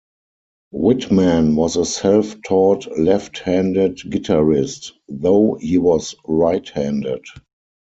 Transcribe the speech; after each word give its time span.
Whitman 0.71 1.55
was 1.55 1.75
a 1.75 1.85
self-taught 1.85 2.97
left-handed 2.97 3.97
guitarist, 3.97 4.93
though 5.07 5.59
he 5.61 5.77
was 5.77 6.15
right-handed. 6.27 7.23